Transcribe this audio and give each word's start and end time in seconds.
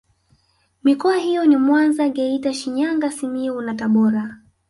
Mikoa 0.83 1.17
hiyo 1.17 1.45
ni 1.45 1.57
Mwanza 1.57 2.09
Geita 2.09 2.53
Shinyanga 2.53 3.11
Simiyu 3.11 3.61
na 3.61 3.73
Tabora 3.75 4.37